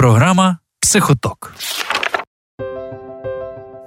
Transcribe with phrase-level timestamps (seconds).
[0.00, 1.52] Програма Психоток.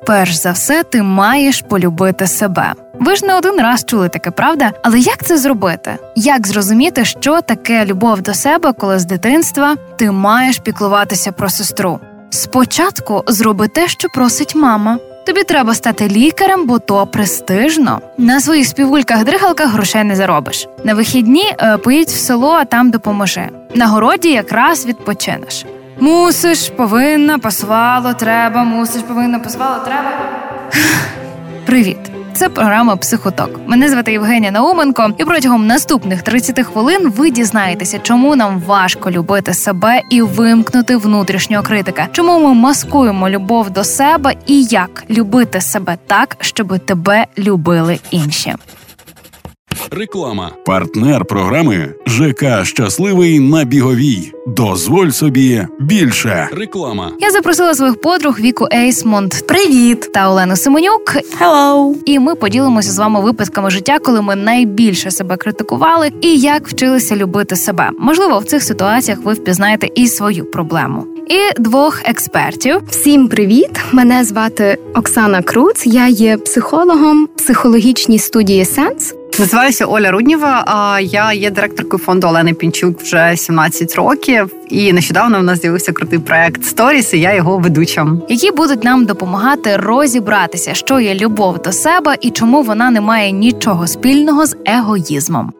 [0.06, 2.74] Перш за все, ти маєш полюбити себе.
[3.00, 4.72] Ви ж не один раз чули таке, правда?
[4.84, 5.98] Але як це зробити?
[6.16, 12.00] Як зрозуміти, що таке любов до себе, коли з дитинства ти маєш піклуватися про сестру?
[12.30, 14.98] Спочатку зроби те, що просить мама.
[15.26, 18.02] Тобі треба стати лікарем, бо то престижно.
[18.18, 20.68] На своїх співульках-дригалках грошей не заробиш.
[20.84, 23.50] На вихідні е, поїдь в село, а там допоможи.
[23.76, 25.66] На городі якраз відпочинеш.
[26.04, 30.12] Мусиш, повинна, пасувало, треба, мусиш, повинна, пасувало, треба.
[31.66, 31.98] Привіт!
[32.34, 33.60] Це програма Психоток.
[33.68, 39.54] Мене звати Євгенія Науменко, і протягом наступних 30 хвилин ви дізнаєтеся, чому нам важко любити
[39.54, 45.98] себе і вимкнути внутрішнього критика, чому ми маскуємо любов до себе і як любити себе
[46.08, 48.56] так, щоб тебе любили інші.
[49.98, 50.52] Реклама.
[50.66, 54.32] Партнер програми ЖК Щасливий на біговій.
[54.48, 56.50] Дозволь собі більше.
[56.52, 57.12] Реклама.
[57.20, 59.48] Я запросила своїх подруг Віку Ейсмонт.
[59.48, 60.10] Привіт!
[60.14, 61.16] Та Олену Семенюк.
[61.42, 61.94] Hello!
[62.06, 67.16] І ми поділимося з вами випадками життя, коли ми найбільше себе критикували, і як вчилися
[67.16, 67.90] любити себе.
[68.00, 71.06] Можливо, в цих ситуаціях ви впізнаєте і свою проблему.
[71.28, 72.82] І двох експертів.
[72.90, 73.80] Всім привіт!
[73.92, 75.86] Мене звати Оксана Круц.
[75.86, 79.14] Я є психологом психологічній студії Сенс.
[79.40, 81.00] Називаюся Оля Рудніва.
[81.02, 84.54] Я є директоркою фонду Олени Пінчук вже 17 років.
[84.70, 87.14] І нещодавно в нас з'явився крутий проект Сторіс.
[87.14, 88.08] і Я його ведуча.
[88.30, 93.32] які будуть нам допомагати розібратися, що є любов до себе і чому вона не має
[93.32, 95.54] нічого спільного з егоїзмом.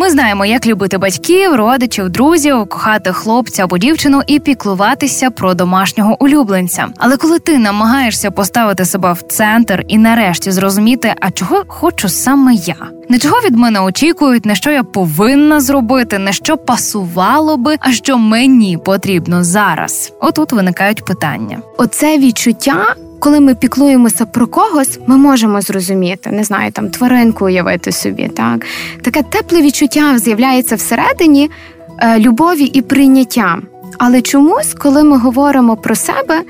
[0.00, 6.16] Ми знаємо, як любити батьків, родичів, друзів, кохати хлопця або дівчину і піклуватися про домашнього
[6.24, 6.88] улюбленця.
[6.98, 12.54] Але коли ти намагаєшся поставити себе в центр і нарешті зрозуміти, а чого хочу саме
[12.54, 12.76] я,
[13.08, 17.92] не чого від мене очікують, не що я повинна зробити, не що пасувало би, а
[17.92, 20.12] що мені потрібно зараз.
[20.20, 21.58] Отут виникають питання.
[21.78, 22.94] Оце відчуття.
[23.20, 28.28] Коли ми піклуємося про когось, ми можемо зрозуміти, не знаю, там тваринку уявити собі.
[28.28, 28.66] Так
[29.02, 31.50] таке тепле відчуття з'являється всередині
[31.98, 33.58] е, любові і прийняття.
[33.98, 36.42] Але чомусь, коли ми говоримо про себе,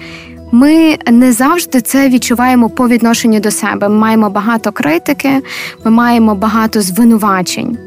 [0.52, 3.88] ми не завжди це відчуваємо по відношенню до себе.
[3.88, 5.42] Ми маємо багато критики,
[5.84, 7.78] ми маємо багато звинувачень.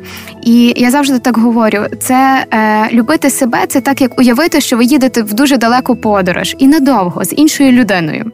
[0.43, 4.85] І я завжди так говорю: це е, любити себе, це так як уявити, що ви
[4.85, 8.31] їдете в дуже далеку подорож і надовго з іншою людиною.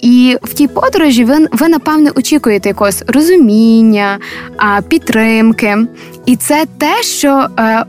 [0.00, 4.18] І в тій подорожі ви, ви напевне очікуєте якогось розуміння,
[4.88, 5.76] підтримки.
[6.26, 7.84] І це те, що е,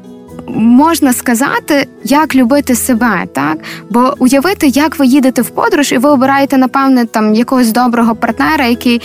[0.48, 3.58] можна сказати, як любити себе, так?
[3.90, 8.66] Бо уявити, як ви їдете в подорож, і ви обираєте, напевне, там якогось доброго партнера,
[8.66, 9.02] який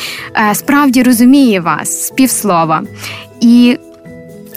[0.50, 2.82] е, справді розуміє вас з півслова.
[3.41, 3.78] І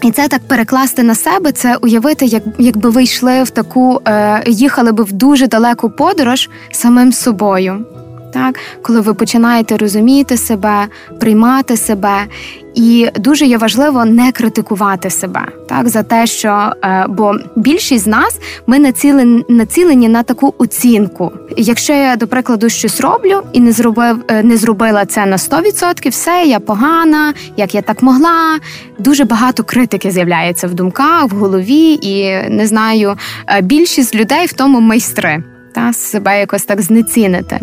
[0.04, 4.44] і це так перекласти на себе, це уявити, як якби ви йшли в таку, е,
[4.48, 7.86] їхали би в дуже далеку подорож самим собою.
[8.34, 10.88] Так, коли ви починаєте розуміти себе,
[11.20, 12.28] приймати себе,
[12.76, 18.08] і дуже є важливо не критикувати себе, так за те, що е, бо більшість з
[18.08, 21.32] нас ми націлені, націлені на таку оцінку.
[21.58, 26.10] Якщо я до прикладу щось роблю і не зробив, е, не зробила це на 100%,
[26.10, 28.60] все я погана, як я так могла.
[29.00, 33.16] Дуже багато критики з'являється в думках, в голові, і не знаю,
[33.48, 35.44] е, більшість людей в тому майстри
[35.76, 37.60] та себе якось так знецінити.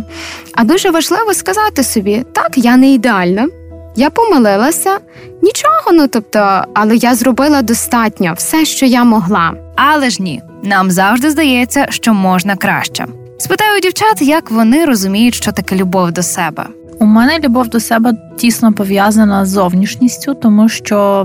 [0.55, 3.49] А дуже важливо сказати собі: так, я не ідеальна,
[3.97, 4.99] я помилилася,
[5.43, 9.53] нічого, ну тобто, але я зробила достатньо все, що я могла.
[9.77, 13.07] Але ж ні, нам завжди здається, що можна краще.
[13.39, 16.67] Спитаю дівчат, як вони розуміють, що таке любов до себе.
[17.01, 21.25] У мене любов до себе тісно пов'язана з зовнішністю, тому що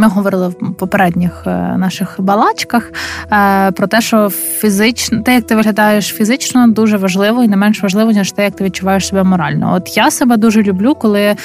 [0.00, 2.92] ми говорили в попередніх е, наших балачках
[3.32, 7.82] е, про те, що фізично те, як ти виглядаєш фізично, дуже важливо і не менш
[7.82, 9.74] важливо, ніж те, як ти відчуваєш себе морально.
[9.74, 11.36] От я себе дуже люблю, коли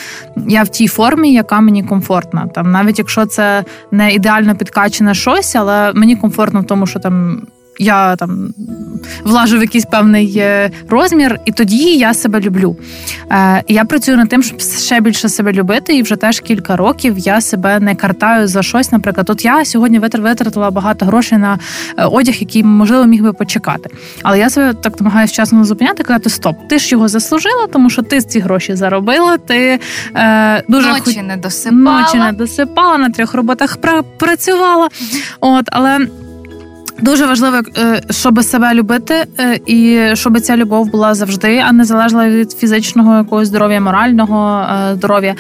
[0.47, 2.47] я в тій формі, яка мені комфортна.
[2.47, 7.42] Там навіть якщо це не ідеально підкачене щось, але мені комфортно в тому, що там
[7.80, 8.53] я там
[9.24, 12.78] влажу в якийсь певний е, розмір, і тоді я себе люблю.
[13.32, 17.17] Е, Я працюю над тим, щоб ще більше себе любити, і вже теж кілька років
[17.17, 18.91] я себе не картаю за щось.
[18.91, 21.59] Наприклад, от я сьогодні витратила багато грошей на
[21.97, 23.90] е, одяг, який можливо міг би почекати.
[24.23, 28.02] Але я себе так намагаюся вчасно зупиняти, казати стоп, ти ж його заслужила, тому що
[28.02, 29.38] ти ці гроші заробила.
[29.38, 29.79] Ти
[30.16, 32.02] е, дуже ночі не досипала.
[32.02, 33.78] ночі не досипала на трьох роботах
[34.17, 34.90] працювала.
[35.41, 36.08] От, але.
[37.00, 41.86] Дуже важливо, е, щоб себе любити, е, і щоб ця любов була завжди, а не
[41.86, 45.36] залежала від фізичного якогось здоров'я, морального е, здоров'я.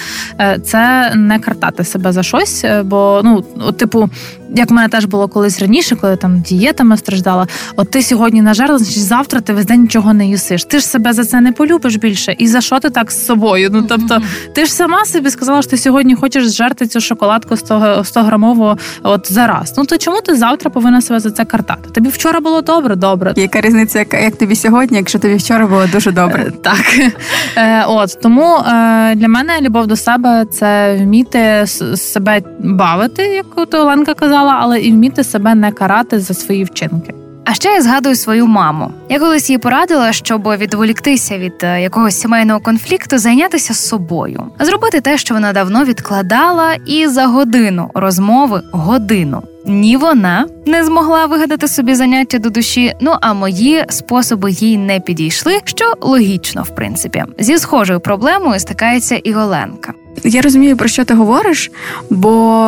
[0.63, 2.65] Це не картати себе за щось.
[2.83, 3.41] Бо ну,
[3.71, 4.09] типу,
[4.49, 7.47] як в мене теж було колись раніше, коли там дієтами страждала.
[7.75, 10.63] От ти сьогодні нажерла, значить завтра ти весь день нічого не їсиш.
[10.63, 12.35] Ти ж себе за це не полюбиш більше.
[12.37, 13.69] І за що ти так з собою?
[13.73, 14.21] Ну тобто,
[14.55, 18.77] ти ж сама собі сказала, що ти сьогодні хочеш зжерти цю шоколадку 100, 100 грамову
[19.03, 19.73] от зараз.
[19.77, 21.89] Ну то чому ти завтра повинна себе за це картати?
[21.91, 23.33] Тобі вчора було добре, добре.
[23.35, 26.45] Яка різниця, як, як тобі сьогодні, якщо тобі вчора було дуже добре?
[26.47, 26.99] Е, так
[27.57, 33.73] е, от тому е, для мене любов до себе це вміти себе бавити, як от
[33.73, 37.13] Оленка казала, але і вміти себе не карати за свої вчинки.
[37.45, 38.91] А ще я згадую свою маму.
[39.09, 45.17] Я колись їй порадила, щоб відволіктися від е, якогось сімейного конфлікту, зайнятися собою, зробити те,
[45.17, 49.43] що вона давно відкладала, і за годину розмови годину.
[49.65, 52.93] Ні, вона не змогла вигадати собі заняття до душі.
[53.01, 59.15] Ну а мої способи їй не підійшли, що логічно, в принципі, зі схожою проблемою стикається
[59.15, 59.93] і Оленка.
[60.23, 61.71] Я розумію, про що ти говориш,
[62.09, 62.65] бо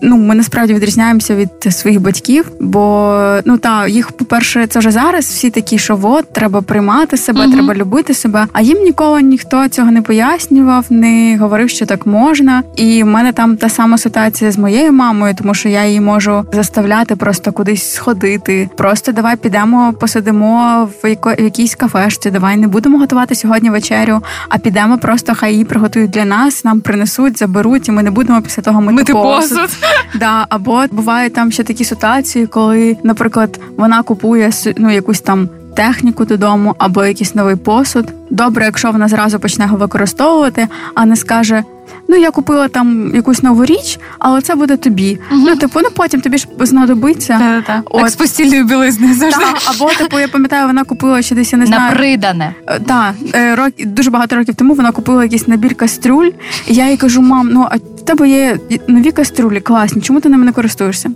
[0.00, 2.50] ну ми насправді відрізняємося від своїх батьків.
[2.60, 7.40] Бо ну та їх, по-перше, це вже зараз всі такі, що от треба приймати себе,
[7.46, 8.46] uh треба любити себе.
[8.52, 12.62] А їм ніколи ніхто цього не пояснював, не говорив, що так можна.
[12.76, 16.44] І в мене там та сама ситуація з моєю мамою, тому що я її можу
[16.52, 18.70] заставляти просто кудись сходити.
[18.76, 22.30] Просто давай підемо, посидимо в яко- в якійсь кафешці.
[22.30, 26.80] Давай не будемо готувати сьогодні вечерю, а підемо просто хай її приготують для нас нам
[26.80, 29.58] принесуть, заберуть, і ми не будемо після того мити, мити посуд.
[29.58, 29.78] посуд.
[30.18, 36.24] Да, Або бувають там ще такі ситуації, коли, наприклад, вона купує ну, якусь там техніку
[36.24, 38.12] додому або якийсь новий посуд.
[38.30, 41.64] Добре, якщо вона зразу почне його використовувати, а не скаже.
[42.08, 45.18] Ну, я купила там якусь нову річ, але це буде тобі.
[45.30, 45.40] Угу.
[45.46, 47.38] Ну, типу, ну потім тобі ж знадобиться.
[47.84, 48.10] От.
[48.10, 49.44] з постільної білизни завжди.
[49.44, 51.82] Так, Або, типу, я пам'ятаю, вона купила ще десь я не знаю.
[51.82, 52.54] Напридане.
[52.86, 56.30] Так, е, рок дуже багато років тому вона купила якийсь набір кастрюль.
[56.66, 58.58] І я їй кажу, мам, ну а в тебе є
[58.88, 61.10] нові кастрюлі, класні, чому ти ними не користуєшся?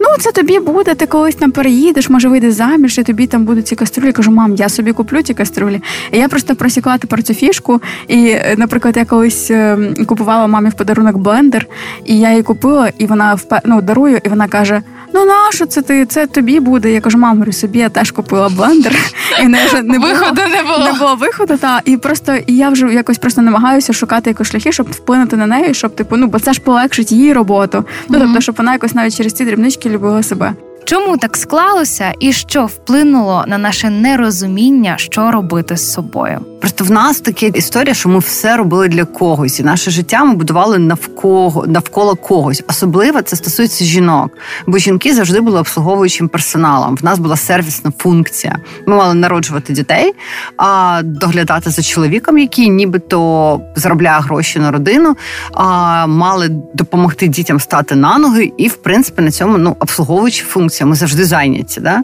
[0.00, 3.66] Ну, це тобі буде, ти колись там переїдеш, може вийде заміж, і тобі там будуть
[3.66, 4.12] ці каструлі.
[4.12, 5.82] Кажу, мам, я собі куплю ці каструлі.
[6.12, 7.80] І я просто просікла тепер цю фішку.
[8.08, 11.66] І, е, наприклад, я колись ем, купувала мамі в подарунок блендер,
[12.04, 14.82] і я її купила, і вона ну, дарую, і вона каже:
[15.14, 16.06] Ну нащо це ти?
[16.06, 16.92] Це тобі буде.
[16.92, 18.96] Я кажу, мам, говорю, собі я теж купила блендер.
[19.42, 20.84] І не вже не виходу не було.
[20.84, 24.72] Не було виходу, та і просто і я вже якось просто намагаюся шукати якось шляхи,
[24.72, 27.84] щоб вплинути на неї, щоб типу, ну бо це ж полегшить її роботу.
[28.08, 30.54] Ну тобто, щоб вона якось навіть через ці дрібнички любила себе.
[30.84, 36.40] Чому так склалося, і що вплинуло на наше нерозуміння, що робити з собою?
[36.60, 40.34] Просто в нас така історія, що ми все робили для когось, і наше життя ми
[40.34, 42.62] будували навколо навколо когось.
[42.68, 44.32] Особливо це стосується жінок,
[44.66, 46.96] бо жінки завжди були обслуговуючим персоналом.
[46.96, 48.58] В нас була сервісна функція.
[48.86, 50.12] Ми мали народжувати дітей,
[50.56, 55.16] а доглядати за чоловіком, який нібито заробляє гроші на родину,
[55.52, 60.69] а мали допомогти дітям стати на ноги, і в принципі на цьому ну обслуговуючі функція.
[60.86, 61.80] Ми завжди зайняті.
[61.80, 62.02] Да?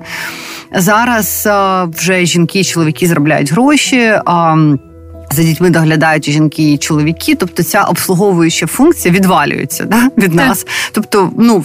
[0.74, 1.48] Зараз
[1.96, 4.12] вже жінки і чоловіки заробляють гроші.
[5.30, 10.66] За дітьми доглядають жінки і чоловіки, тобто ця обслуговуюча функція відвалюється да, від нас.
[10.92, 11.64] Тобто, ну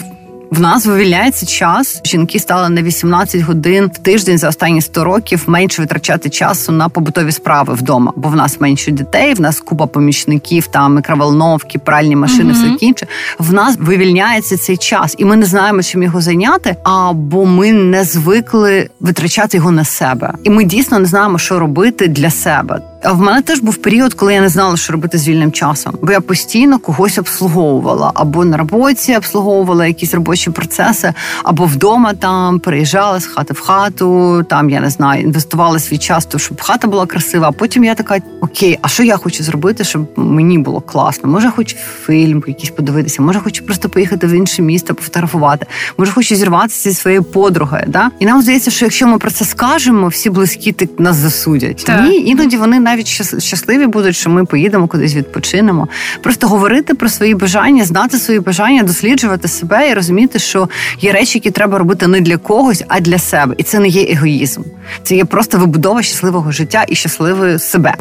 [0.51, 2.01] в нас вивільняється час.
[2.05, 6.89] Жінки стали на 18 годин в тиждень за останні 100 років менше витрачати часу на
[6.89, 12.15] побутові справи вдома, бо в нас менше дітей, в нас купа помічників, там мікроволновки, пральні
[12.15, 12.75] машини, uh-huh.
[12.75, 13.07] все інше.
[13.39, 16.75] В нас вивільняється цей час, і ми не знаємо, чим його зайняти.
[16.83, 22.07] або ми не звикли витрачати його на себе, і ми дійсно не знаємо, що робити
[22.07, 22.81] для себе.
[23.03, 25.93] А в мене теж був період, коли я не знала, що робити з вільним часом,
[26.01, 32.59] бо я постійно когось обслуговувала або на роботі обслуговувала якісь робочі процеси, або вдома там
[32.59, 34.43] переїжджала з хати в хату.
[34.49, 37.47] Там я не знаю, інвестувала свій час, то щоб хата була красива.
[37.47, 41.29] А потім я така: окей, а що я хочу зробити, щоб мені було класно?
[41.29, 45.65] Може, хочу фільм якийсь подивитися, може, хочу просто поїхати в інше місто, пофотографувати,
[45.97, 47.83] може, хочу зірватися зі своєю подругою.
[47.87, 48.11] Да?
[48.19, 51.83] І нам здається, що якщо ми про це скажемо, всі близькі так нас засудять.
[51.85, 52.03] Так.
[52.03, 53.07] Ні, іноді вони навіть
[53.43, 55.87] щасливі будуть, що ми поїдемо кудись відпочинемо.
[56.21, 60.69] Просто говорити про свої бажання, знати свої бажання, досліджувати себе і розуміти, що
[60.99, 63.55] є речі, які треба робити не для когось, а для себе.
[63.57, 64.61] І це не є егоїзм.
[65.03, 67.95] Це є просто вибудова щасливого життя і щасливої себе.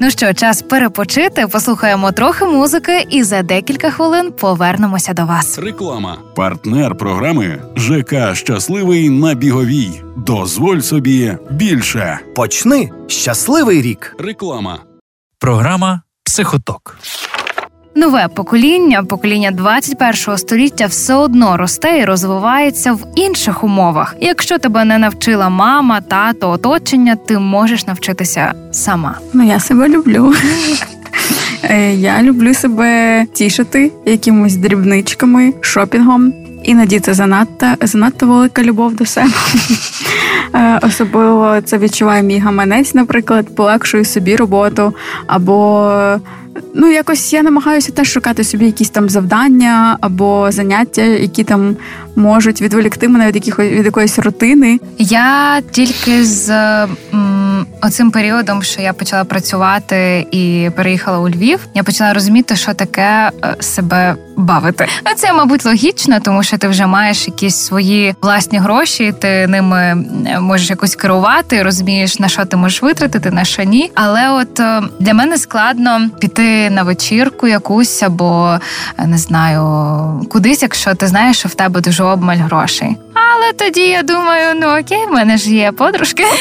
[0.00, 5.58] Ну що, час перепочити, послухаємо трохи музики, і за декілька хвилин повернемося до вас.
[5.58, 10.02] Реклама, партнер програми ЖК Щасливий на біговій.
[10.16, 12.18] Дозволь собі більше.
[12.34, 14.16] Почни щасливий рік.
[14.18, 14.78] Реклама.
[15.38, 16.96] Програма Психоток.
[17.94, 24.16] Нове покоління, покоління 21-го століття, все одно росте і розвивається в інших умовах.
[24.20, 29.18] Якщо тебе не навчила мама, тато, оточення, ти можеш навчитися сама.
[29.32, 30.34] Ну я себе люблю.
[31.62, 36.32] Е, я люблю себе тішити якимось дрібничками, шопінгом.
[36.64, 39.32] іноді це занадто занадто велика любов до себе.
[40.54, 44.94] Е, особливо це відчуває мій гаманець, наприклад, полегшую собі роботу
[45.26, 46.20] або
[46.74, 51.76] Ну, якось я намагаюся теж шукати собі якісь там завдання або заняття, які там
[52.16, 54.80] можуть відволікти мене від якихось від якоїсь рутини.
[54.98, 56.50] Я тільки з
[57.82, 63.30] оцим періодом, що я почала працювати і переїхала у Львів, я почала розуміти, що таке
[63.44, 64.86] е, себе бавити.
[65.06, 70.04] Ну, це, мабуть, логічно, тому що ти вже маєш якісь свої власні гроші, ти ними
[70.40, 73.90] можеш якось керувати, розумієш на що ти можеш витратити, на що ні.
[73.94, 78.58] Але от е, для мене складно піти на вечірку якусь або
[79.06, 79.62] не знаю
[80.30, 82.96] кудись, якщо ти знаєш, що в тебе дуже обмаль грошей.
[83.14, 86.24] Але тоді я думаю, ну окей, в мене ж є подружки.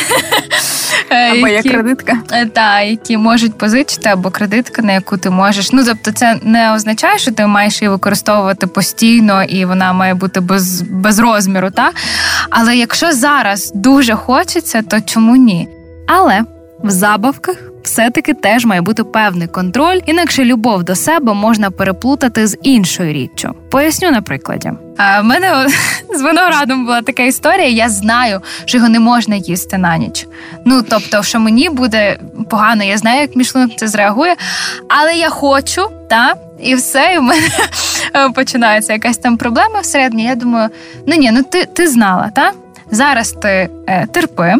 [1.09, 2.17] Е, або є кредитка.
[2.31, 5.71] Е, та, які можуть позичити, або кредитка, на яку ти можеш.
[5.71, 10.39] Ну тобто, це не означає, що ти маєш її використовувати постійно і вона має бути
[10.39, 11.71] без без розміру.
[11.71, 11.91] Та?
[12.49, 15.67] Але якщо зараз дуже хочеться, то чому ні?
[16.07, 16.41] Але
[16.83, 22.57] в забавках все-таки теж має бути певний контроль, інакше любов до себе можна переплутати з
[22.63, 23.53] іншою річчю.
[23.71, 24.71] Поясню на прикладі.
[24.97, 25.67] А в мене
[26.15, 27.67] з виноградом була така історія.
[27.67, 30.27] Я знаю, що його не можна їсти на ніч.
[30.65, 32.19] Ну тобто, що мені буде
[32.49, 33.45] погано, я знаю, як мій
[33.77, 34.35] це зреагує,
[34.89, 37.49] але я хочу, та і все, і в мене
[38.35, 40.23] починається якась там проблема всередині.
[40.23, 40.69] Я думаю,
[41.07, 42.51] ну ні, ну ти ти знала, та
[42.91, 43.69] зараз ти е,
[44.11, 44.55] терпи.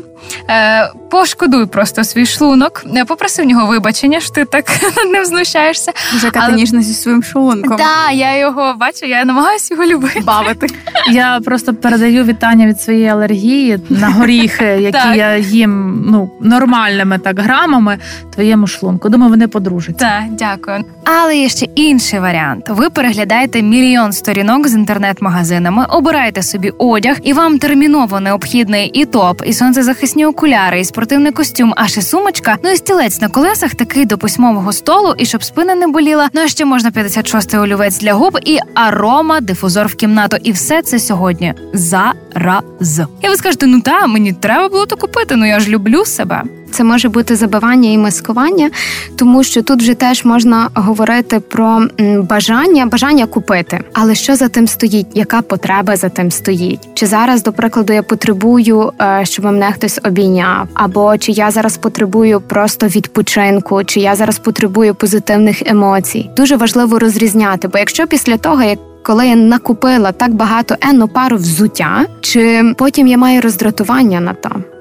[0.49, 4.65] Е, Пошкодуй просто свій шлунок, е, попроси в нього вибачення, що ти так
[5.11, 5.91] ним знущаєшся.
[6.15, 6.55] Вже яка Але...
[6.55, 7.77] ніжна зі своїм шлунком.
[7.77, 10.19] Так, я його бачу, я намагаюся його любити.
[10.19, 10.67] Бавити.
[11.11, 17.39] Я просто передаю вітання від своєї алергії на горіхи, які я їм ну нормальними так
[17.39, 17.97] грамами
[18.33, 19.09] твоєму шлунку.
[19.09, 20.05] Думаю, вони подружаться.
[20.05, 20.83] Так, дякую.
[21.03, 22.65] Але є ще інший варіант.
[22.69, 29.41] Ви переглядаєте мільйон сторінок з інтернет-магазинами, обираєте собі одяг, і вам терміново необхідний і топ,
[29.45, 32.57] і сонцезахисні окуляри, і спортивний костюм, аж ще сумочка.
[32.63, 36.29] Ну і стілець на колесах такий до письмового столу, і щоб спина не боліла.
[36.33, 40.37] Ну а ще можна 56-й олівець для губ і арома, дифузор в кімнату.
[40.43, 43.01] І все це сьогодні зараз.
[43.21, 45.35] І ви скажете, ну та мені треба було то купити.
[45.35, 46.43] Ну я ж люблю себе.
[46.77, 48.69] Це може бути забивання і маскування,
[49.15, 51.81] тому що тут вже теж можна говорити про
[52.21, 53.79] бажання, бажання купити.
[53.93, 55.07] Але що за тим стоїть?
[55.13, 56.79] Яка потреба за тим стоїть?
[56.93, 61.77] Чи зараз, до прикладу, я потребую, е, щоб мене хтось обійняв, або чи я зараз
[61.77, 66.29] потребую просто відпочинку, чи я зараз потребую позитивних емоцій?
[66.37, 71.37] Дуже важливо розрізняти, бо якщо після того як коли я накупила так багато енну пару
[71.37, 74.76] взуття, чи потім я маю роздратування на то.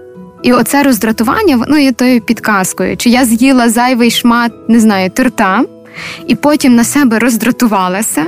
[0.46, 2.96] І оце роздратування воно є тою підказкою.
[2.96, 5.64] Чи я з'їла зайвий шмат, не знаю, торта,
[6.26, 8.26] і потім на себе роздратувалася.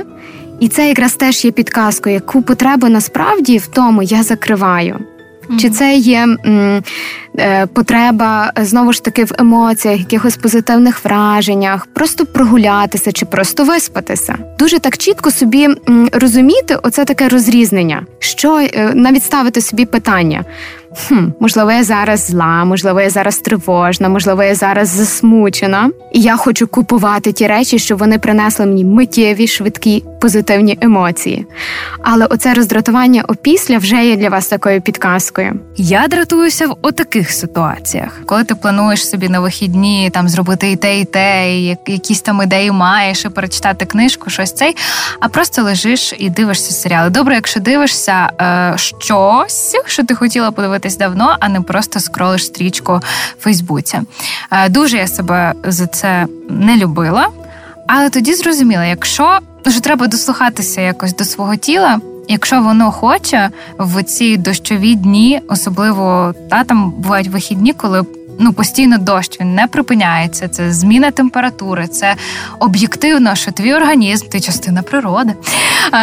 [0.59, 4.99] І це якраз теж є підказкою, яку потребу насправді в тому я закриваю.
[5.59, 6.83] Чи це є м,
[7.39, 14.35] е, потреба знову ж таки в емоціях, якихось позитивних враженнях, просто прогулятися чи просто виспатися?
[14.59, 20.43] Дуже так чітко собі м, розуміти, оце таке розрізнення, що е, навіть ставити собі питання
[21.07, 26.37] хм, можливо, я зараз зла, можливо, я зараз тривожна, можливо, я зараз засмучена, і я
[26.37, 31.45] хочу купувати ті речі, щоб вони принесли мені миттєві, швидкі, позитивні емоції.
[32.03, 35.59] Але оце роздратування опісля вже є для вас такою підказкою.
[35.77, 40.99] Я дратуюся в отаких ситуаціях, коли ти плануєш собі на вихідні там зробити і те,
[40.99, 44.75] і те, і якісь там ідеї маєш і перечитати книжку, щось цей,
[45.19, 47.09] а просто лежиш і дивишся серіали.
[47.09, 52.45] Добре, якщо дивишся е, щось, що ти хотіла подивитися дивитись давно, а не просто скролиш
[52.45, 53.01] стрічку
[53.39, 54.01] в Фейсбуці.
[54.51, 57.27] Е, дуже я себе за це не любила,
[57.91, 61.99] але тоді зрозуміла, якщо вже треба дослухатися якось до свого тіла.
[62.27, 68.05] Якщо воно хоче в ці дощові дні, особливо та там бувають вихідні, коли
[68.39, 70.47] ну постійно дощ він не припиняється.
[70.47, 72.15] Це зміна температури, це
[72.59, 75.33] об'єктивно, що твій організм, ти частина природи,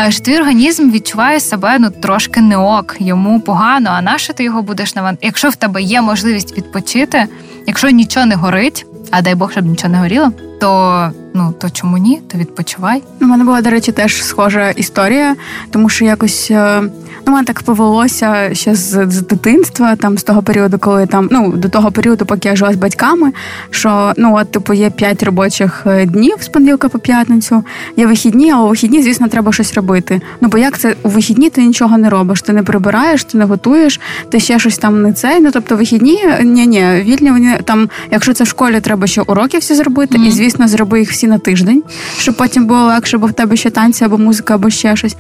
[0.09, 3.91] що твій організм відчуває себе ну трошки не ок, йому погано.
[3.93, 5.27] А на що ти його будеш навантажувати?
[5.27, 7.27] Якщо в тебе є можливість відпочити,
[7.67, 11.99] якщо нічого не горить, а дай Бог, щоб нічого не горіло, то ну то чому
[11.99, 12.21] ні?
[12.29, 13.03] То відпочивай.
[13.21, 15.37] У мене була, до речі, теж схожа історія,
[15.71, 16.83] тому що якось е,
[17.27, 21.53] ну, мене так повелося ще з, з дитинства, там з того періоду, коли там ну
[21.53, 23.33] до того періоду, поки я жила з батьками,
[23.71, 27.65] що ну от типу є п'ять робочих е, днів з понеділка по п'ятницю,
[27.97, 30.21] є вихідні, а у вихідні, звісно, треба щось робити.
[30.41, 33.45] Ну бо як це у вихідні ти нічого не робиш, ти не прибираєш, ти не
[33.45, 34.01] готуєш,
[34.31, 35.41] ти ще щось там не цей.
[35.41, 39.59] Ну тобто вихідні ні, ні, вільні вони там, якщо це в школі, треба ще уроки
[39.59, 40.27] всі зробити, mm-hmm.
[40.27, 41.83] і звісно, зроби їх всі на тиждень,
[42.19, 45.17] щоб потім було легше, бо в тебе ще танці або музика, або ще щось.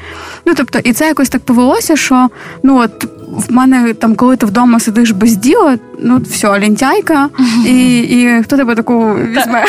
[0.46, 2.28] Ну тобто, і це якось так повелося, що
[2.62, 7.28] ну от в мене там, коли ти вдома сидиш без діла, ну все, лінтяйка,
[7.66, 9.64] і і хто тебе таку візьме?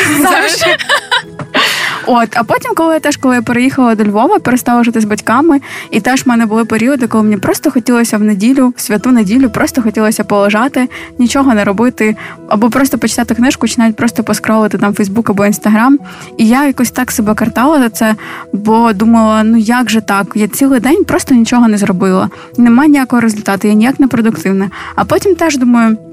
[2.10, 5.60] От, а потім, коли я теж коли я переїхала до Львова, перестала жити з батьками,
[5.90, 9.50] і теж в мене були періоди, коли мені просто хотілося в неділю, в святу неділю,
[9.50, 10.88] просто хотілося полежати,
[11.18, 12.16] нічого не робити,
[12.48, 15.98] або просто почитати книжку, чи навіть просто поскролити там Фейсбук або Інстаграм.
[16.36, 18.14] І я якось так себе картала за це,
[18.52, 20.26] бо думала, ну як же так?
[20.34, 22.30] Я цілий день просто нічого не зробила.
[22.56, 24.70] Немає ніякого результату, я ніяк не продуктивна.
[24.94, 26.07] А потім теж думаю.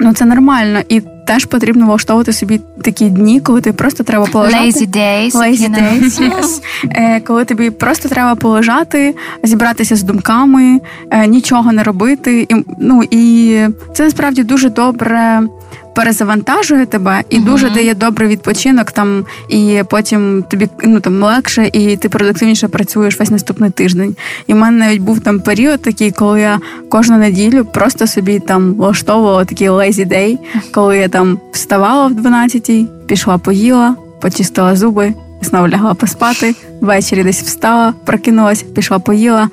[0.00, 4.64] Ну, це нормально, і теж потрібно влаштовувати собі такі дні, коли ти просто треба полежати.
[4.64, 5.32] Lazy days.
[5.32, 6.62] Lazy days, yes.
[6.84, 10.80] Е, Коли тобі просто треба полежати, зібратися з думками,
[11.10, 12.46] е, нічого не робити.
[12.50, 13.56] І, Ну і
[13.94, 15.42] це насправді дуже добре
[15.94, 17.44] перезавантажує тебе і uh-huh.
[17.44, 23.18] дуже дає добрий відпочинок там, і потім тобі ну там легше, і ти продуктивніше працюєш
[23.18, 24.16] весь наступний тиждень.
[24.46, 28.74] І в мене навіть був там період такий, коли я кожну неділю просто собі там
[28.74, 30.38] влаштовувала такий lazy day,
[30.74, 35.14] коли я там вставала в 12-й, пішла, поїла, почистила зуби.
[35.42, 39.48] Знову лягла поспати, ввечері десь встала, прокинулась, пішла, поїла,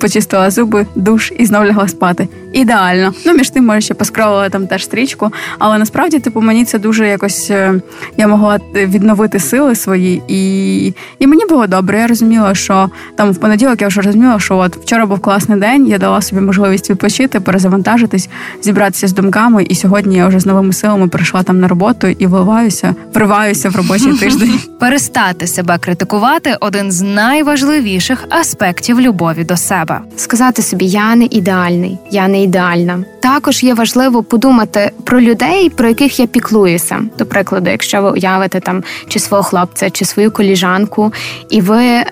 [0.00, 2.28] почистила зуби, душ і знов лягла спати.
[2.52, 3.12] Ідеально.
[3.26, 7.08] Ну, між тим, може, ще поскровила там теж стрічку, але насправді, типу, мені це дуже
[7.08, 7.80] якось е,
[8.16, 11.98] я могла відновити сили свої, і і мені було добре.
[11.98, 15.86] Я розуміла, що там в понеділок я вже розуміла, що от вчора був класний день,
[15.86, 18.28] я дала собі можливість відпочити, перезавантажитись,
[18.62, 19.64] зібратися з думками.
[19.64, 23.76] І сьогодні я вже з новими силами прийшла там на роботу і вливаюся, вриваюся в
[23.76, 24.60] робочий тиждень.
[24.80, 29.67] Перестати себе критикувати один з найважливіших аспектів любові до себе.
[30.16, 33.04] Сказати собі, я не ідеальний, я не ідеальна.
[33.20, 37.00] Також є важливо подумати про людей, про яких я піклуюся.
[37.18, 41.12] До прикладу, якщо ви уявите там чи свого хлопця, чи свою коліжанку,
[41.50, 42.04] і ви е,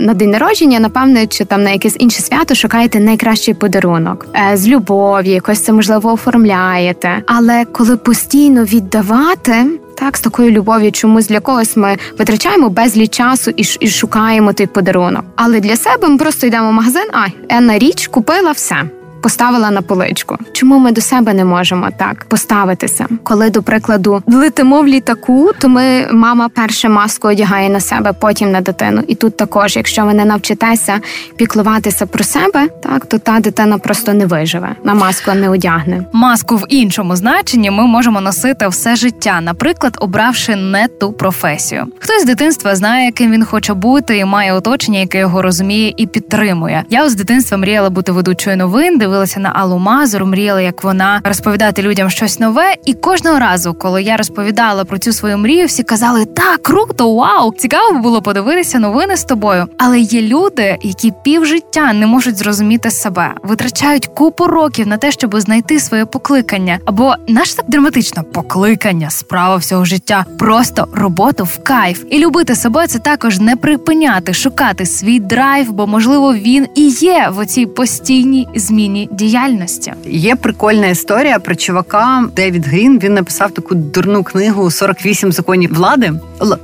[0.00, 4.68] на день народження, напевне, чи там на якесь інше свято шукаєте найкращий подарунок е, з
[4.68, 7.22] любов'ю, якось це можливо оформляєте.
[7.26, 9.66] Але коли постійно віддавати.
[9.94, 14.66] Так, з такою любов'ю чомусь для когось ми витрачаємо безліч часу і і шукаємо той
[14.66, 15.24] подарунок.
[15.36, 18.84] Але для себе ми просто йдемо в магазин, а енна річ купила все
[19.22, 20.38] поставила на поличку.
[20.52, 23.06] Чому ми до себе не можемо так поставитися?
[23.22, 28.52] Коли, до прикладу, летимо в літаку, то ми мама перше маску одягає на себе, потім
[28.52, 29.02] на дитину.
[29.08, 31.00] І тут також, якщо ви не навчитеся
[31.36, 34.76] піклуватися про себе, так то та дитина просто не виживе.
[34.84, 36.04] На маску не одягне.
[36.12, 41.86] Маску в іншому значенні ми можемо носити все життя, наприклад, обравши не ту професію.
[41.98, 46.06] Хтось з дитинства знає, ким він хоче бути, і має оточення, яке його розуміє і
[46.06, 46.84] підтримує.
[46.90, 51.82] Я з дитинства мріяла бути ведучою новин, дивилася на Аллу Мазур, мріяла, як вона розповідати
[51.82, 52.74] людям щось нове.
[52.84, 57.54] І кожного разу, коли я розповідала про цю свою мрію, всі казали: так, круто, вау!
[57.58, 59.66] Цікаво було подивитися новини з тобою.
[59.78, 65.40] Але є люди, які півжиття не можуть зрозуміти себе, витрачають купу років на те, щоб
[65.40, 66.78] знайти своє покликання.
[66.84, 72.04] Або наш так драматично покликання, справа всього життя, просто роботу в кайф.
[72.10, 77.28] І любити себе це також не припиняти, шукати свій драйв, бо можливо він і є
[77.32, 79.92] в оцій постійній зміні діяльності.
[80.04, 82.98] Є прикольна історія про чувака Девід Грін.
[83.02, 86.12] Він написав таку дурну книгу «48 законів влади.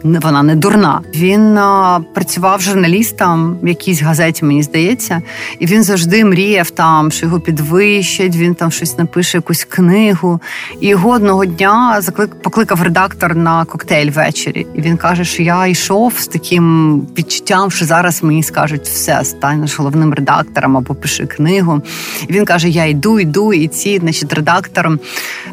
[0.03, 1.01] Вона не дурна.
[1.15, 5.23] Він а, працював журналістом в якійсь газеті, мені здається,
[5.59, 8.37] і він завжди мріяв там, що його підвищать.
[8.37, 10.41] Він там щось напише, якусь книгу.
[10.81, 14.67] І його одного дня заклик покликав редактор на коктейль ввечері.
[14.75, 19.79] І він каже, що я йшов з таким відчуттям, що зараз мені скажуть все, станеш
[19.79, 21.83] головним редактором або пиши книгу.
[22.31, 24.99] Він каже: Я йду, йду, і ці, значить, редактор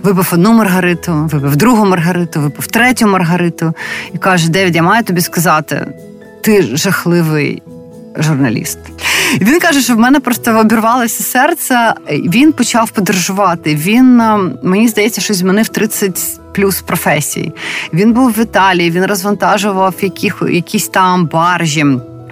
[0.03, 3.73] випив одну маргариту, випив другу маргариту, випив третю маргариту.
[4.13, 5.87] І каже: Девід, я маю тобі сказати,
[6.41, 7.61] ти жахливий
[8.17, 8.79] журналіст.
[9.41, 11.93] Він каже, що в мене просто обірвалося серце.
[12.09, 13.75] Він почав подорожувати.
[13.75, 14.21] Він
[14.63, 17.51] мені здається, що змінив 30 плюс професій.
[17.93, 21.85] Він був в Італії, він розвантажував яких, якісь там баржі.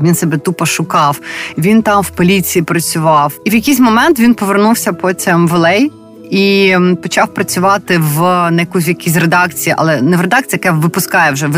[0.03, 1.19] Він себе тупо шукав.
[1.57, 3.33] Він там в поліції працював.
[3.45, 5.91] І в якийсь момент він повернувся потім в Лей.
[6.31, 8.19] І почав працювати в
[8.51, 11.51] на якусь якійсь редакції, але не в редакції, яка випускає вже в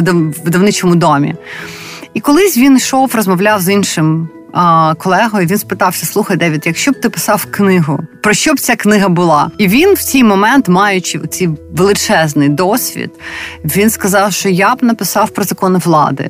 [0.43, 1.35] видавничому домі.
[2.13, 5.47] І колись він йшов, розмовляв з іншим а, колегою.
[5.47, 9.51] Він спитався: Слухай, Девід, якщо б ти писав книгу, про що б ця книга була?
[9.57, 13.11] І він в цей момент, маючи цей величезний досвід,
[13.63, 16.29] він сказав, що я б написав про закони влади.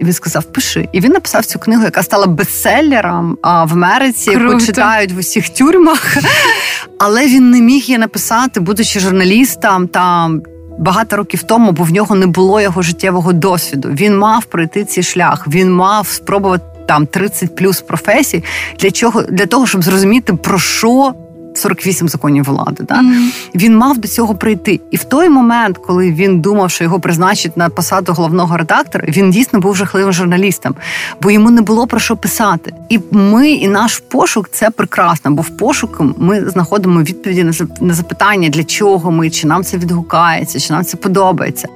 [0.00, 0.88] І він сказав: Пиши.
[0.92, 4.46] І він написав цю книгу, яка стала бестселером а в Америці, Круто.
[4.46, 6.16] яку читають в усіх тюрмах.
[6.98, 10.42] Але він не міг її написати, будучи журналістом там
[10.78, 13.88] багато років тому, бо в нього не було його життєвого досвіду.
[13.88, 18.44] Він мав пройти цей шлях, він мав спробувати там 30 плюс професій.
[18.78, 19.22] Для чого?
[19.22, 21.14] Для того, щоб зрозуміти, про що
[21.58, 22.84] 48 законів влади.
[22.88, 22.94] Да?
[22.94, 23.48] Mm-hmm.
[23.54, 24.80] Він мав до цього прийти.
[24.90, 29.30] І в той момент, коли він думав, що його призначать на посаду головного редактора, він
[29.30, 30.74] дійсно був жахливим журналістом,
[31.22, 32.72] бо йому не було про що писати.
[32.88, 35.30] І ми, і наш пошук це прекрасно.
[35.30, 40.60] Бо в пошуку ми знаходимо відповіді на запитання, для чого ми, чи нам це відгукається,
[40.60, 41.68] чи нам це подобається.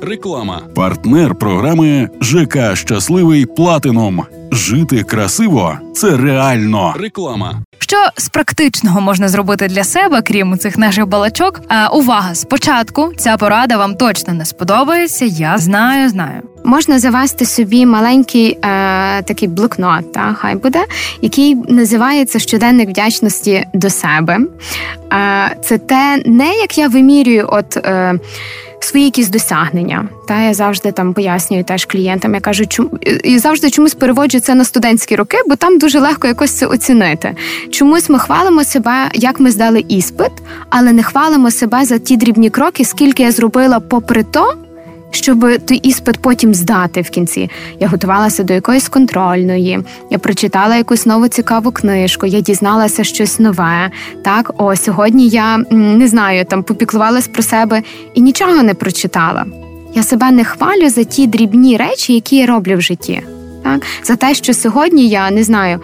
[0.00, 4.22] Реклама, партнер програми ЖК Щасливий Платином.
[4.52, 6.94] Жити красиво це реально.
[6.98, 7.62] Реклама.
[7.88, 11.60] Що з практичного можна зробити для себе, крім цих наших балачок?
[11.68, 12.34] А, увага!
[12.34, 15.24] Спочатку ця порада вам точно не сподобається.
[15.24, 16.42] Я знаю, знаю.
[16.64, 18.58] Можна завести собі маленький е,
[19.22, 20.84] такий блокнот, та хай буде,
[21.22, 24.38] який називається щоденник вдячності до себе.
[25.12, 27.76] Е, Це те, не як я вимірюю, от.
[27.76, 28.14] Е,
[28.80, 30.08] свої якісь досягнення.
[30.28, 32.34] Та я завжди там пояснюю теж клієнтам.
[32.34, 32.90] Я кажу, чому
[33.24, 37.34] і завжди чомусь переводжу це на студентські роки, бо там дуже легко якось це оцінити.
[37.70, 40.32] Чомусь ми хвалимо себе, як ми здали іспит,
[40.70, 44.54] але не хвалимо себе за ті дрібні кроки, скільки я зробила попри то
[45.18, 47.50] щоб той іспит потім здати в кінці.
[47.80, 53.90] Я готувалася до якоїсь контрольної, я прочитала якусь нову цікаву книжку, я дізналася щось нове.
[54.24, 57.82] Так, о, сьогодні я не знаю, там попіклувалась про себе
[58.14, 59.44] і нічого не прочитала.
[59.94, 63.22] Я себе не хвалю за ті дрібні речі, які я роблю в житті.
[63.64, 65.80] Так, за те, що сьогодні я не знаю,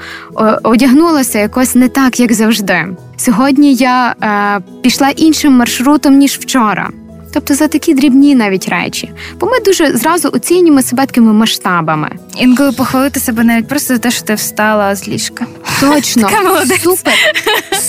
[0.62, 2.86] одягнулася якось не так, як завжди.
[3.16, 6.90] Сьогодні я е, пішла іншим маршрутом ніж вчора.
[7.34, 9.12] Тобто за такі дрібні навіть речі.
[9.40, 12.10] Бо ми дуже зразу оцінюємо себе такими масштабами.
[12.36, 15.46] Інколи похвалити себе навіть просто за те, що ти встала з ліжка.
[15.80, 16.28] Точно
[16.82, 17.14] супер,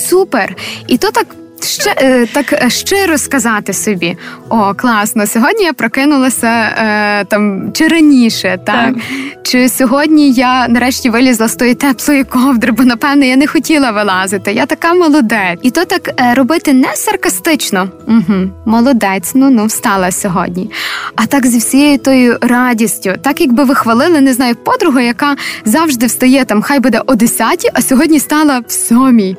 [0.08, 0.56] супер.
[0.86, 1.26] І то так
[1.64, 4.16] ще е, так е, щиро сказати собі:
[4.48, 8.94] о, класно, сьогодні я прокинулася е, там чи раніше, так?
[8.94, 8.94] так
[9.42, 14.52] чи сьогодні я нарешті вилізла з тої теплої ковдри, бо напевне я не хотіла вилазити.
[14.52, 17.88] Я така молодець, і то так е, робити не саркастично.
[18.08, 20.70] Угу, Молодець, ну ну встала сьогодні.
[21.16, 26.06] А так зі всією тою радістю, так якби ви хвалили, не знаю, подругу, яка завжди
[26.06, 29.36] встає там, хай буде о 10, а сьогодні стала в сьомій.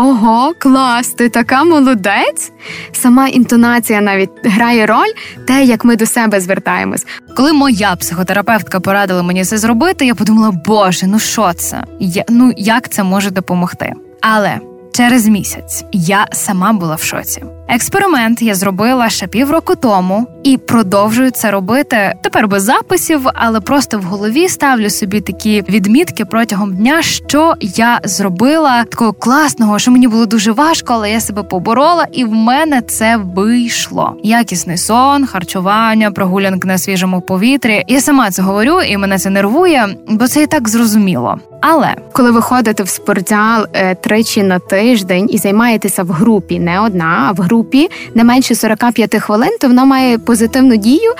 [0.00, 2.52] Ого, клас, ти така молодець.
[2.92, 5.12] Сама інтонація навіть грає роль,
[5.46, 7.06] те, як ми до себе звертаємось.
[7.36, 11.84] Коли моя психотерапевтка порадила мені це зробити, я подумала, боже, ну що це?
[12.00, 13.92] Я, Ну як це може допомогти?
[14.20, 14.60] Але
[14.92, 17.42] через місяць я сама була в шоці.
[17.70, 23.98] Експеримент я зробила ще півроку тому і продовжую це робити тепер без записів, але просто
[23.98, 30.08] в голові ставлю собі такі відмітки протягом дня, що я зробила такого класного, що мені
[30.08, 34.16] було дуже важко, але я себе поборола, і в мене це вийшло.
[34.22, 37.84] Якісний сон, харчування, прогулянки на свіжому повітрі.
[37.88, 41.38] Я сама це говорю, і мене це нервує, бо це і так зрозуміло.
[41.60, 46.80] Але коли ви ходите в спортзал е, тричі на тиждень і займаєтеся в групі, не
[46.80, 51.12] одна, а в групі групі не менше 45 хвилин, то вона має позитивну дію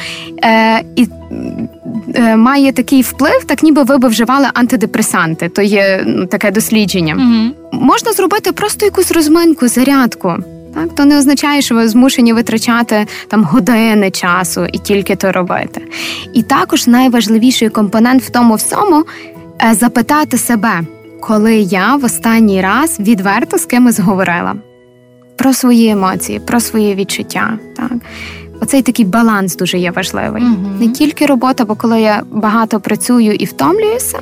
[0.45, 1.09] е, і
[2.15, 5.49] е, має такий вплив, так ніби ви би вживали антидепресанти.
[5.49, 7.15] То є ну, таке дослідження.
[7.15, 7.83] Угу.
[7.85, 10.35] Можна зробити просто якусь розминку, зарядку.
[10.75, 15.81] Так, то не означає, що ви змушені витрачати там години часу і тільки то робити.
[16.35, 19.05] І також найважливіший компонент в тому всьому
[19.63, 20.81] е, запитати себе,
[21.21, 24.55] коли я в останній раз відверто з кимось говорила
[25.39, 27.59] про свої емоції, про свої відчуття.
[27.77, 27.93] Так.
[28.61, 30.43] Оцей такий баланс дуже є важливий.
[30.43, 34.19] uh Не тільки робота, бо коли я багато працюю і втомлююся,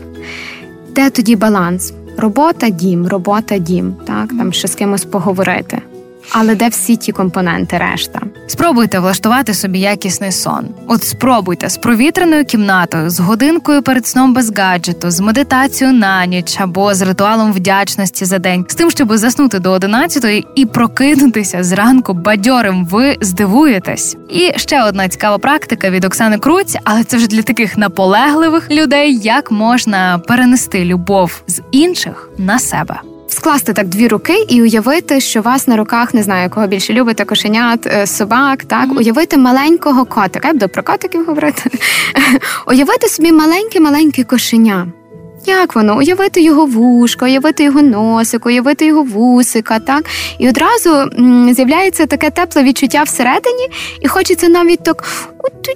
[0.94, 1.92] де тоді баланс?
[2.18, 3.94] Робота, дім, робота, дім.
[4.06, 5.82] Так, там ще з кимось поговорити.
[6.30, 8.20] Але де всі ті компоненти решта?
[8.46, 10.68] Спробуйте влаштувати собі якісний сон.
[10.86, 16.60] От спробуйте з провітряною кімнатою, з годинкою перед сном без гаджету, з медитацією на ніч
[16.60, 22.14] або з ритуалом вдячності за день, з тим, щоб заснути до 11 і прокинутися зранку
[22.14, 22.86] бадьорим.
[22.86, 24.16] Ви здивуєтесь.
[24.30, 29.18] І ще одна цікава практика від Оксани Круць, але це вже для таких наполегливих людей,
[29.22, 33.00] як можна перенести любов з інших на себе
[33.36, 37.24] скласти так дві руки і уявити, що вас на руках не знаю, кого більше любите,
[37.24, 38.64] кошенят, е, собак.
[38.64, 38.98] Так, mm-hmm.
[38.98, 40.48] уявити маленького котика.
[40.48, 41.70] Я буду про котиків говорити.
[42.66, 44.86] Уявити собі маленьке-маленьке кошеня.
[45.46, 45.96] Як воно?
[45.96, 50.04] Уявити його вушко, уявити його носик, уявити його вусика, так?
[50.38, 53.68] І одразу м, з'являється таке тепле відчуття всередині,
[54.00, 55.04] і хочеться навіть так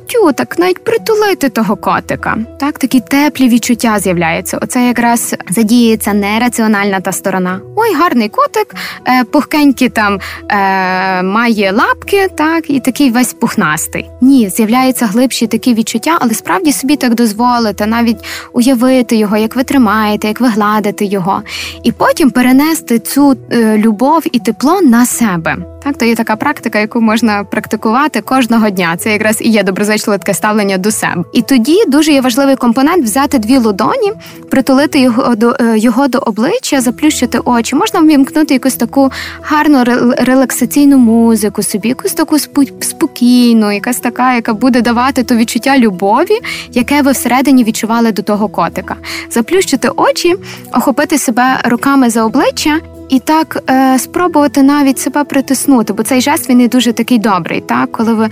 [0.06, 2.38] тю так навіть притулити того котика.
[2.60, 4.58] Так, такі теплі відчуття з'являються.
[4.62, 7.60] Оце якраз задіється нераціональна та сторона.
[7.76, 8.74] Ой, гарний котик,
[9.08, 14.10] е, пухкенький там е, має лапки, так, і такий весь пухнастий.
[14.20, 18.18] Ні, з'являються глибші такі відчуття, але справді собі так дозволити, навіть
[18.52, 21.42] уявити його, як ви тримаєте, як ви гладите його,
[21.82, 25.56] і потім перенести цю е, любов і тепло на себе.
[25.82, 28.96] Так, то є така практика, яку можна практикувати кожного дня.
[28.96, 31.24] Це якраз і є доброзичливе таке ставлення до себе.
[31.32, 34.12] І тоді дуже є важливий компонент взяти дві лудоні,
[34.50, 37.76] притулити його до е, його до обличчя, заплющити очі.
[37.76, 39.10] Можна ввімкнути якусь таку
[39.42, 39.84] гарну
[40.18, 42.38] релаксаційну музику, собі якусь таку
[42.80, 46.38] спокійну, якась така, яка буде давати то відчуття любові,
[46.72, 48.96] яке ви всередині відчували до того котика.
[49.30, 50.36] Заплющити очі,
[50.72, 52.80] охопити себе руками за обличчя
[53.10, 57.60] і так е, спробувати навіть себе притиснути, бо цей жест він і дуже такий добрий,
[57.60, 58.28] так коли ви.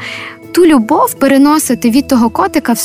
[0.53, 2.79] Ту любов переносити від того котика в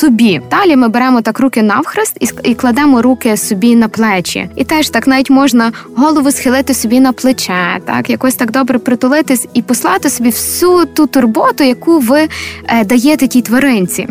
[0.00, 0.40] собі.
[0.50, 4.48] Далі ми беремо так руки навхрест і і кладемо руки собі на плечі.
[4.56, 9.46] І теж так навіть можна голову схилити собі на плече, так якось так добре притулитись
[9.54, 12.28] і послати собі всю ту турботу, яку ви
[12.66, 14.08] е, даєте тій тваринці.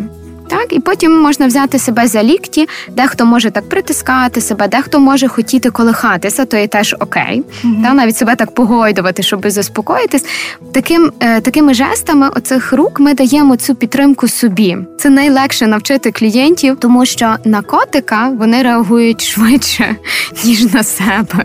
[0.50, 5.28] Так, і потім можна взяти себе за лікті, дехто може так притискати себе, дехто може
[5.28, 7.42] хотіти колихатися, то є теж окей.
[7.64, 7.82] Mm-hmm.
[7.82, 10.24] Та навіть себе так погойдувати, щоб заспокоїтись.
[10.72, 14.76] Таким е, такими жестами оцих рук ми даємо цю підтримку собі.
[14.98, 19.96] Це найлегше навчити клієнтів, тому що на котика вони реагують швидше
[20.44, 21.44] ніж на себе.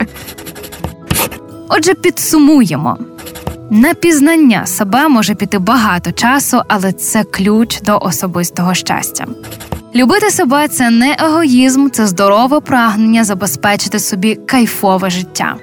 [1.70, 2.98] Отже, підсумуємо.
[3.70, 9.26] На пізнання себе може піти багато часу, але це ключ до особистого щастя.
[9.96, 15.56] Любити себе це не егоїзм, це здорове прагнення забезпечити собі кайфове життя.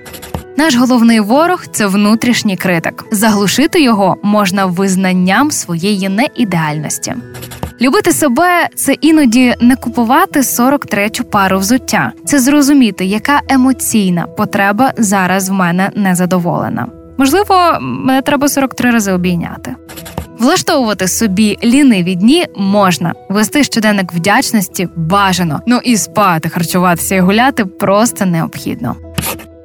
[0.56, 3.04] Наш головний ворог це внутрішній критик.
[3.10, 7.14] Заглушити його можна визнанням своєї неідеальності.
[7.80, 15.48] Любити себе це іноді не купувати 43-ю пару взуття, це зрозуміти, яка емоційна потреба зараз
[15.48, 17.01] в мене не задоволена.
[17.22, 19.74] Можливо, мене треба 43 рази обійняти.
[20.38, 25.60] Влаштовувати собі ліниві дні можна, вести щоденник вдячності бажано.
[25.66, 28.96] Ну і спати, харчуватися і гуляти просто необхідно.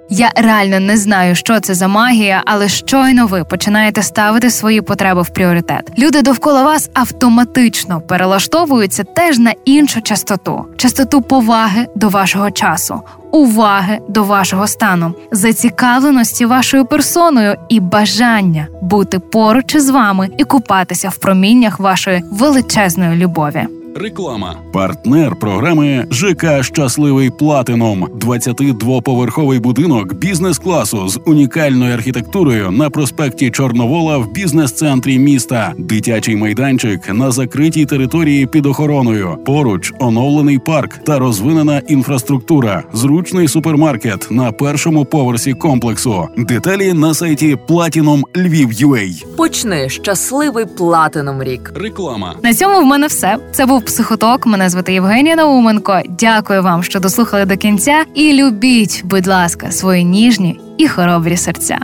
[0.09, 5.21] Я реально не знаю, що це за магія, але щойно ви починаєте ставити свої потреби
[5.21, 5.91] в пріоритет.
[5.97, 13.99] Люди довкола вас автоматично перелаштовуються теж на іншу частоту частоту поваги до вашого часу, уваги
[14.07, 21.17] до вашого стану, зацікавленості вашою персоною і бажання бути поруч із вами і купатися в
[21.17, 23.67] проміннях вашої величезної любові.
[23.99, 34.17] Реклама, партнер програми ЖК Щасливий Платином, 22-поверховий будинок бізнес-класу з унікальною архітектурою на проспекті Чорновола
[34.17, 39.37] в бізнес-центрі міста, дитячий майданчик на закритій території під охороною.
[39.45, 46.27] Поруч оновлений парк та розвинена інфраструктура, зручний супермаркет на першому поверсі комплексу.
[46.37, 49.35] Деталі на сайті Platinum Lviv.ua.
[49.35, 51.73] Почни щасливий платином рік.
[51.75, 53.37] Реклама на цьому в мене все.
[53.51, 54.45] Це був психоток.
[54.45, 56.01] Мене звати Євгенія Науменко.
[56.19, 58.05] Дякую вам, що дослухали до кінця.
[58.13, 61.79] І любіть, будь ласка, свої ніжні і хоробрі серця.